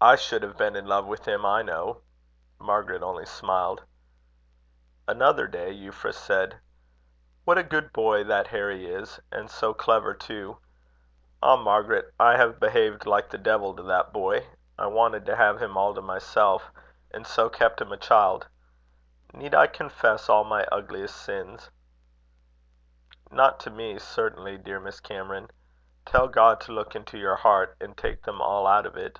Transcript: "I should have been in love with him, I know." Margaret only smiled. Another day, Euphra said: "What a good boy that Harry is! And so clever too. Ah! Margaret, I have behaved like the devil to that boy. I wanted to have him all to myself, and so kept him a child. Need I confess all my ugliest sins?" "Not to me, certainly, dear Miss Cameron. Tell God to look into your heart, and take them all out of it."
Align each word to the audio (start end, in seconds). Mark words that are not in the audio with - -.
"I 0.00 0.14
should 0.14 0.44
have 0.44 0.56
been 0.56 0.76
in 0.76 0.86
love 0.86 1.06
with 1.06 1.26
him, 1.26 1.44
I 1.44 1.60
know." 1.62 2.02
Margaret 2.60 3.02
only 3.02 3.26
smiled. 3.26 3.82
Another 5.08 5.48
day, 5.48 5.74
Euphra 5.74 6.14
said: 6.14 6.60
"What 7.44 7.58
a 7.58 7.64
good 7.64 7.92
boy 7.92 8.22
that 8.22 8.46
Harry 8.46 8.86
is! 8.86 9.18
And 9.32 9.50
so 9.50 9.74
clever 9.74 10.14
too. 10.14 10.56
Ah! 11.42 11.56
Margaret, 11.56 12.14
I 12.20 12.36
have 12.36 12.60
behaved 12.60 13.06
like 13.06 13.28
the 13.30 13.38
devil 13.38 13.74
to 13.74 13.82
that 13.82 14.12
boy. 14.12 14.46
I 14.78 14.86
wanted 14.86 15.26
to 15.26 15.34
have 15.34 15.60
him 15.60 15.76
all 15.76 15.92
to 15.94 16.00
myself, 16.00 16.70
and 17.10 17.26
so 17.26 17.48
kept 17.48 17.80
him 17.80 17.90
a 17.90 17.96
child. 17.96 18.46
Need 19.34 19.52
I 19.56 19.66
confess 19.66 20.28
all 20.28 20.44
my 20.44 20.62
ugliest 20.66 21.16
sins?" 21.16 21.72
"Not 23.32 23.58
to 23.58 23.70
me, 23.70 23.98
certainly, 23.98 24.58
dear 24.58 24.78
Miss 24.78 25.00
Cameron. 25.00 25.50
Tell 26.06 26.28
God 26.28 26.60
to 26.60 26.72
look 26.72 26.94
into 26.94 27.18
your 27.18 27.34
heart, 27.34 27.76
and 27.80 27.96
take 27.96 28.22
them 28.22 28.40
all 28.40 28.64
out 28.64 28.86
of 28.86 28.96
it." 28.96 29.18